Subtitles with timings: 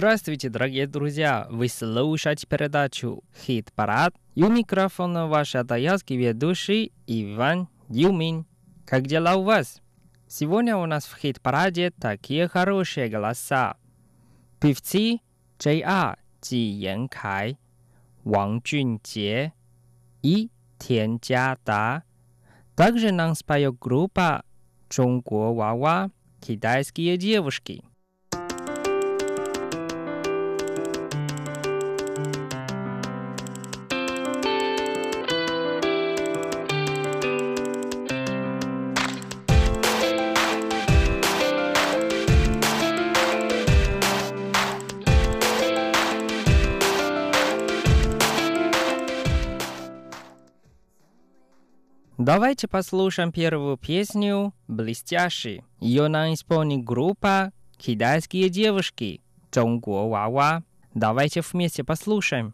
[0.00, 1.46] Здравствуйте, дорогие друзья!
[1.50, 8.46] Вы слушаете передачу «Хит-парад» и у микрофона ваш атаялский ведущий Иван Юмин.
[8.86, 9.82] Как дела у вас?
[10.26, 13.76] Сегодня у нас в хит-параде такие хорошие голоса.
[14.58, 15.20] Певцы
[15.58, 15.84] J.R.
[15.86, 17.58] А, Ти Ян Кай,
[18.24, 19.52] Ван Джун Че
[20.22, 22.04] и Тян Джа Да.
[22.74, 24.44] Также нам споет группа
[24.88, 27.84] «Чунго Вава» «Китайские девушки».
[52.20, 55.64] Давайте послушаем первую песню «Блестящий».
[55.80, 61.82] Ее нам исполнит группа «Китайские девушки» Чонгуо Давайте вместе.
[61.82, 62.52] Послушаем.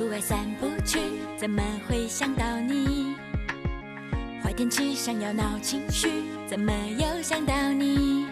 [0.00, 0.98] 不爱散步去，
[1.36, 3.14] 怎么会想到你？
[4.42, 6.08] 坏天气想要闹情绪，
[6.46, 8.24] 怎么又想到你？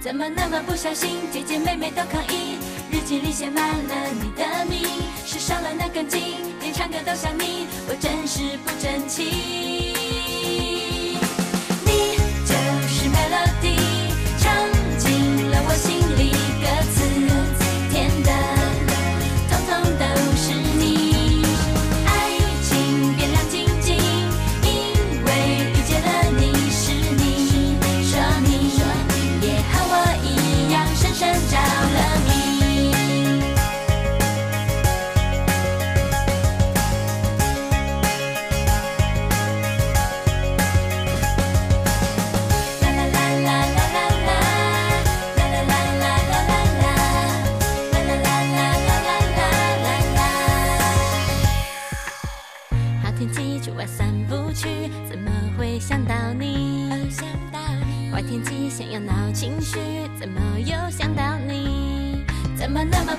[0.00, 1.18] 怎么那么不小心？
[1.30, 2.58] 姐姐妹妹都抗议，
[2.90, 4.88] 日记里写满了你的名。
[5.24, 6.20] 是上了那根筋，
[6.60, 9.93] 连唱歌都想你，我真是不争气。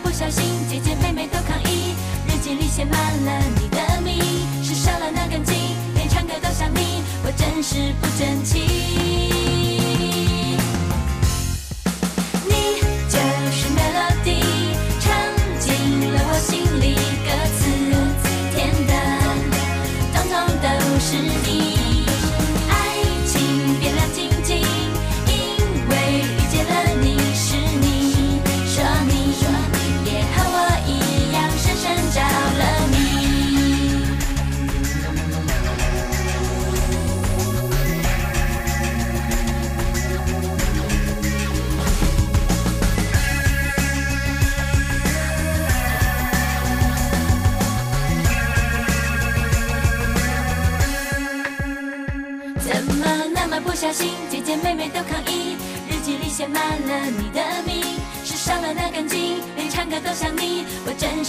[0.02, 1.94] 不小心姐姐妹妹都抗议
[2.28, 4.20] 日记里写满了你的名
[4.64, 5.56] 是上了那根筋
[5.94, 9.65] 连唱歌都想你我真是不争气。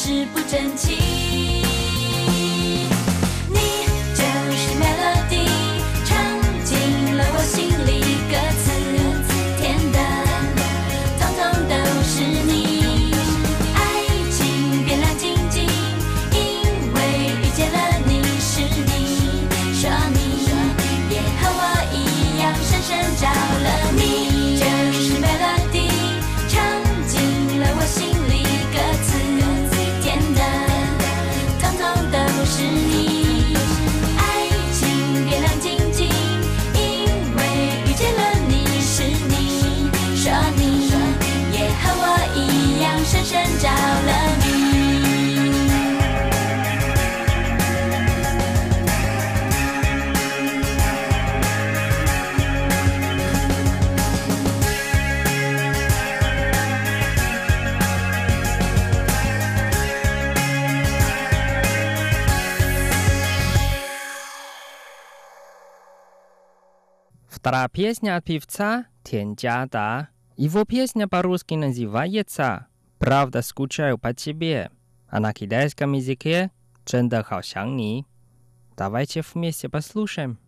[0.06, 1.05] 是不争气。
[67.46, 70.08] Вторая песня от певца Тенджада.
[70.36, 72.66] Его песня по-русски называется
[72.98, 74.72] «Правда скучаю по тебе»,
[75.08, 76.50] а на китайском языке
[76.86, 77.42] «Чэнда хао
[78.76, 80.40] Давайте вместе послушаем.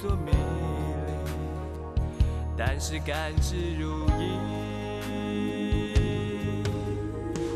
[0.00, 1.12] 扑朔迷离，
[2.56, 4.10] 但是甘之如饴。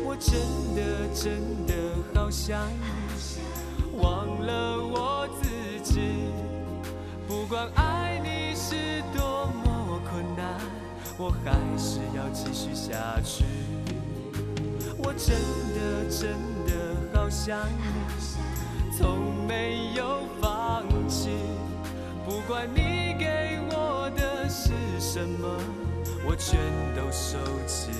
[0.03, 0.39] 我真
[0.75, 1.73] 的真的
[2.13, 2.85] 好想你，
[3.99, 5.49] 忘了我自
[5.81, 6.29] 己，
[7.27, 10.61] 不管爱你是多么困难，
[11.17, 13.43] 我还是要继续下去。
[14.99, 15.35] 我真
[15.73, 16.37] 的真
[16.67, 20.54] 的好想你，从没有放。
[22.47, 25.59] 管你给我的是什么，
[26.27, 26.59] 我全
[26.95, 27.91] 都收起，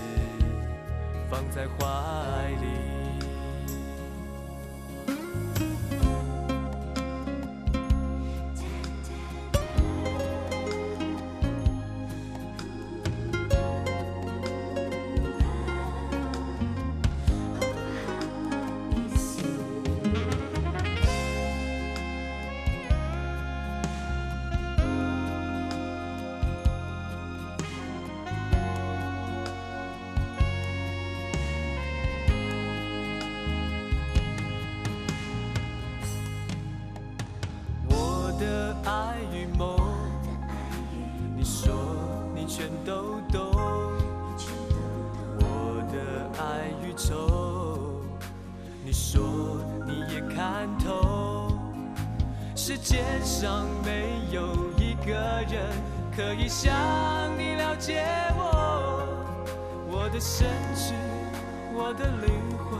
[1.30, 2.95] 放在怀里。
[38.86, 39.76] 爱与梦，
[41.36, 41.74] 你说
[42.36, 43.52] 你全都懂。
[45.40, 45.98] 我的
[46.40, 48.04] 爱与愁，
[48.84, 49.24] 你说
[49.88, 51.58] 你也看透。
[52.56, 55.14] 世界上没有一个
[55.50, 55.68] 人
[56.16, 56.72] 可以像
[57.38, 58.06] 你了解
[58.38, 59.04] 我，
[59.90, 60.94] 我的身躯，
[61.74, 62.80] 我的灵魂，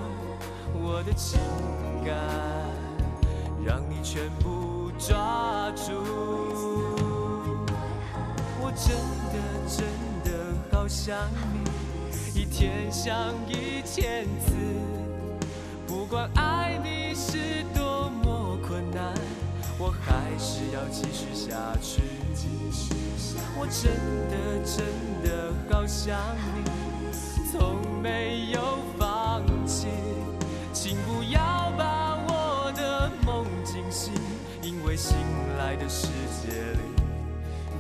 [0.84, 1.40] 我的情
[2.06, 2.16] 感。
[3.66, 4.65] 让你全部
[4.98, 5.92] 抓住。
[8.62, 8.96] 我真
[9.32, 9.36] 的
[9.68, 9.86] 真
[10.24, 10.32] 的
[10.72, 11.16] 好想
[11.54, 14.54] 你，一天想一千次。
[15.88, 19.14] 不管爱你是多么困难，
[19.78, 22.02] 我还是要继续下去。
[23.58, 23.94] 我真
[24.30, 24.86] 的真
[25.24, 26.20] 的好想
[26.56, 26.64] 你，
[27.52, 28.60] 从没有
[28.98, 29.88] 放弃。
[35.06, 35.16] 醒
[35.60, 36.08] 来的世
[36.42, 36.80] 界里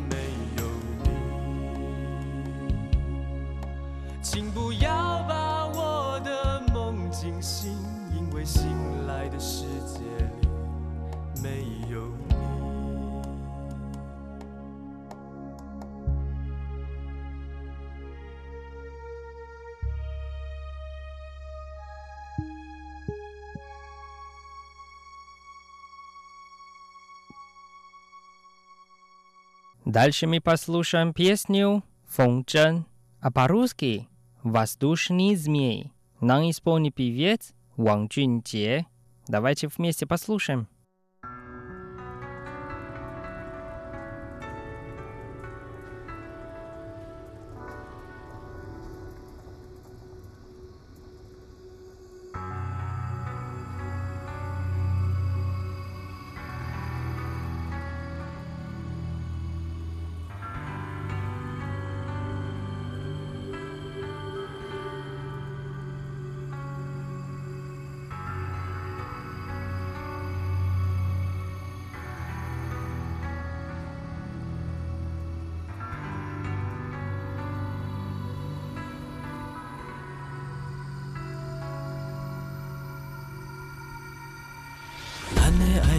[0.07, 0.15] 没
[0.57, 0.63] 有
[1.01, 1.09] 你。
[4.21, 7.75] 请不要把我的梦惊醒，
[8.15, 8.61] 因为醒
[9.07, 10.01] 来的世界
[10.39, 10.47] 里
[11.41, 11.74] 没有
[29.95, 32.85] Дальше мы послушаем песню «Фонтан»,
[33.21, 34.09] а по-русски
[34.43, 35.93] «Воздушный змей».
[36.19, 38.87] Нам исполнит певец Ван Джуньте.
[39.29, 40.67] Давайте вместе послушаем.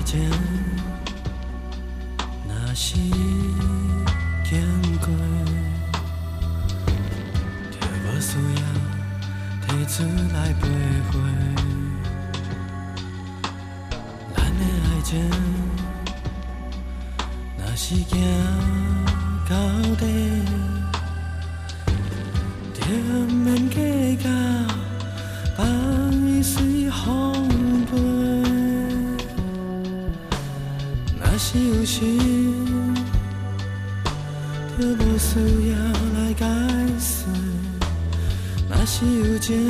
[0.06, 0.30] 情
[2.46, 2.94] 若是
[4.44, 4.62] 经
[5.00, 5.08] 过，
[7.72, 8.62] 就无需要
[9.66, 10.62] 提出来徘
[11.10, 11.12] 徊。
[14.32, 15.10] 咱的爱情
[17.58, 18.14] 若是行
[19.48, 19.54] 到
[19.96, 20.02] 底，
[38.98, 39.68] 西游记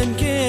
[0.00, 0.39] 就免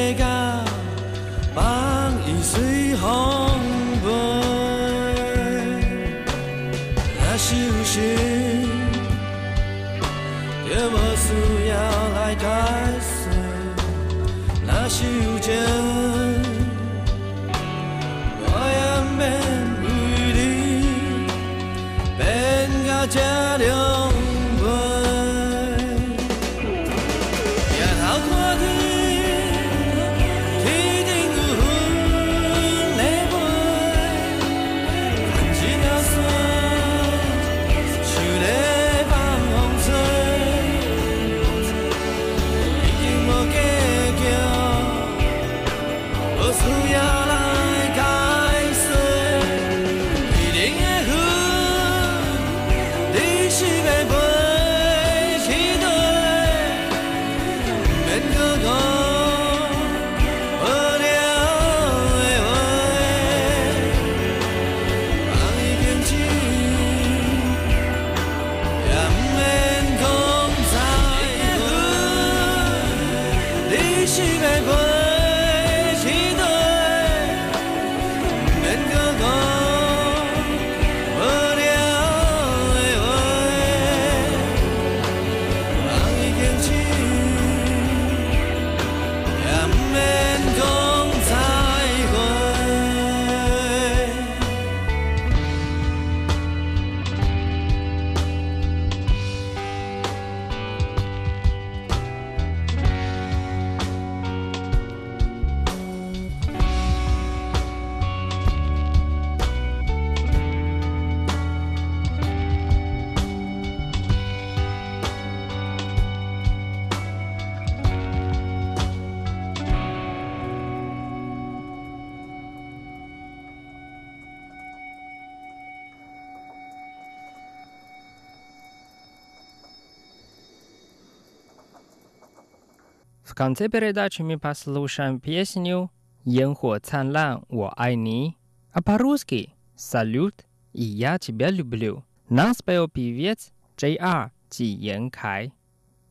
[133.31, 135.91] В конце передачи мы послушаем песню
[136.25, 138.37] «烟火灿烂，我爱你»,
[138.73, 142.05] а по-русски «Салют» и «Я тебя люблю».
[142.29, 144.33] Нас спел певец J.R.
[144.49, 145.53] Ци Ян Кай.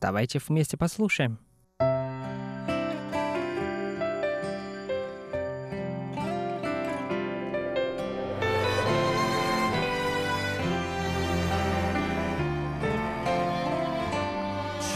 [0.00, 1.38] Давайте вместе послушаем.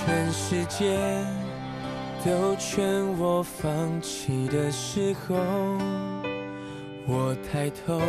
[0.06, 1.24] 全世界
[2.25, 2.83] 都劝
[3.19, 5.35] 我放弃的时候，
[7.05, 8.01] 我抬头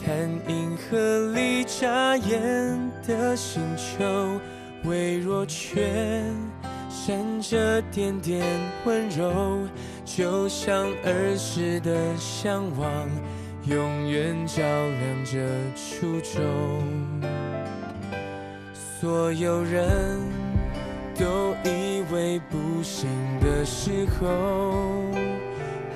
[0.00, 2.38] 看银河里眨眼
[3.04, 4.38] 的星球，
[4.84, 6.22] 微弱却
[6.88, 8.46] 闪着点点
[8.84, 9.66] 温柔，
[10.04, 13.08] 就像儿时的向往，
[13.66, 15.40] 永远照亮着
[15.74, 16.84] 初衷。
[19.00, 20.20] 所有人
[21.18, 23.08] 都以为不行
[23.40, 25.10] 的时候，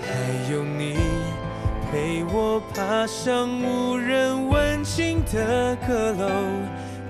[0.01, 0.97] 还有你
[1.91, 6.29] 陪我爬上无人问津的阁楼。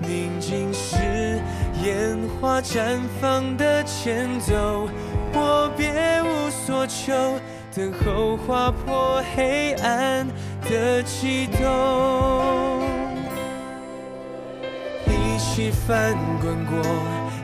[0.01, 1.41] 宁静是
[1.83, 4.87] 烟花绽放的前奏，
[5.33, 5.91] 我别
[6.23, 7.13] 无所求，
[7.75, 10.25] 等候划破黑暗
[10.69, 12.68] 的悸动。
[15.59, 16.81] 一起翻滚过，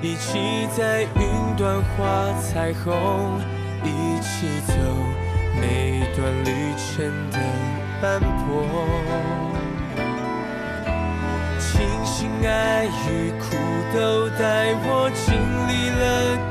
[0.01, 3.41] 一起在云端画彩虹，
[3.83, 4.73] 一起走
[5.59, 7.37] 每段旅程的
[8.01, 8.63] 斑驳。
[11.59, 13.57] 庆幸爱与苦
[13.93, 15.35] 都带我经
[15.67, 16.03] 历了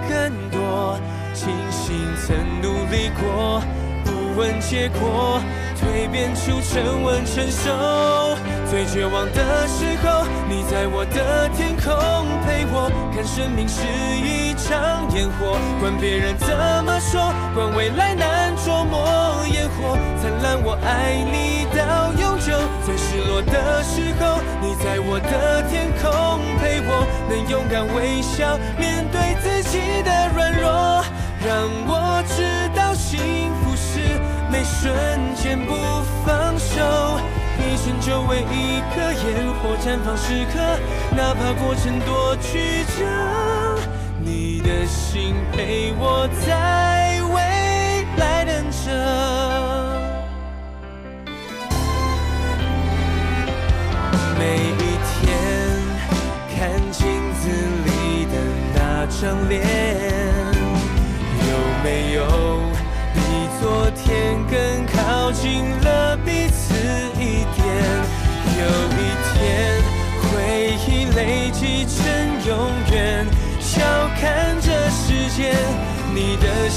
[0.06, 1.00] 更多，
[1.33, 3.62] 庆幸曾努力过，
[4.04, 5.40] 不问结果，
[5.75, 8.53] 蜕变出沉稳成熟。
[8.71, 11.92] 最绝望的时候，你在我的天空
[12.44, 13.83] 陪我，看生命是
[14.18, 16.49] 一场烟火，管别人怎
[16.85, 19.44] 么说，管未来难捉摸。
[19.52, 22.59] 烟火灿烂，我爱你到永久。
[22.85, 31.04] 最失落的时候，你在我的天空陪我，能勇敢微笑，面对自己的软弱，
[31.44, 32.42] 让我知
[32.75, 34.00] 道幸福是
[34.50, 34.92] 每瞬
[35.37, 35.74] 间不
[36.27, 37.20] 放手。
[37.59, 40.59] 一生就为一个烟火绽放时刻，
[41.17, 43.05] 哪怕过程多曲折，
[44.21, 49.54] 你的心陪我在未来等着。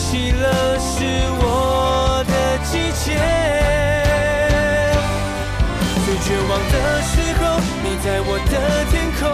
[0.09, 0.47] 喜乐
[0.79, 1.03] 是
[1.43, 3.19] 我的季节。
[6.05, 8.55] 最绝望的时候，你在我的
[8.87, 9.27] 天空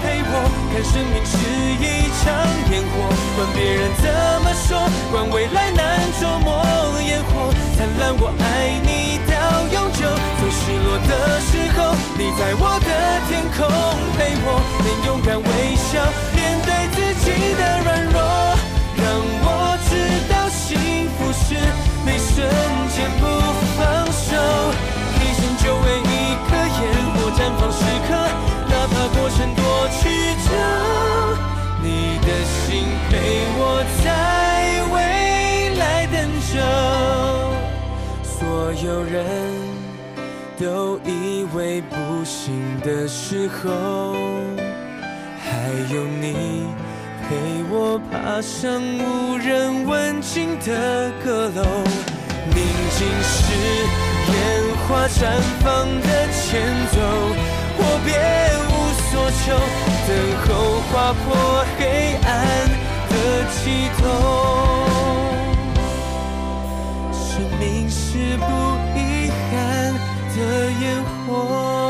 [0.00, 0.32] 陪我，
[0.70, 1.34] 看生命是
[1.82, 2.22] 一场
[2.70, 4.06] 烟火，管别人怎
[4.44, 4.78] 么说，
[5.10, 6.62] 管未来难捉摸。
[7.02, 9.34] 烟火灿烂，我爱你到
[9.74, 10.06] 永久。
[10.38, 12.88] 最失落的时候，你在我的
[13.26, 13.66] 天空
[14.14, 15.98] 陪我，能勇敢微笑，
[38.82, 39.22] 有人
[40.58, 44.14] 都以为不行的时候，
[45.38, 46.64] 还有你
[47.28, 47.36] 陪
[47.70, 51.62] 我爬上无人问津的阁楼。
[52.54, 52.56] 宁
[52.96, 53.52] 静是
[54.32, 54.34] 烟
[54.88, 55.18] 花绽
[55.60, 56.96] 放的前奏，
[57.76, 58.08] 我别
[58.64, 58.72] 无
[59.10, 59.12] 所
[59.42, 59.44] 求，
[60.08, 60.48] 等候
[60.88, 61.26] 划破
[61.76, 61.78] 黑
[62.24, 62.28] 暗
[63.10, 63.12] 的
[63.52, 63.60] 悸
[64.00, 64.02] 动。
[67.12, 67.22] 生
[67.58, 67.98] 命是
[68.38, 68.46] 不
[70.39, 71.85] 的烟火。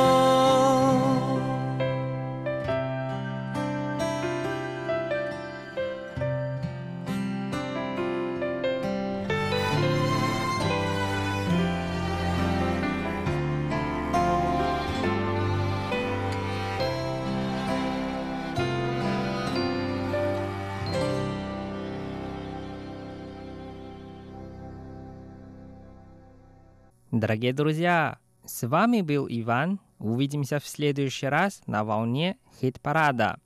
[27.16, 29.81] Дорогие друзья, с вами был Иван.
[29.99, 33.39] Увидимся в следующий раз на волне хит-парада.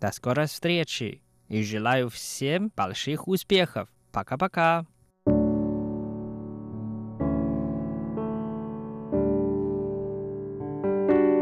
[0.00, 3.88] До скорой встречи и желаю всем больших успехов.
[4.12, 4.86] Пока-пока.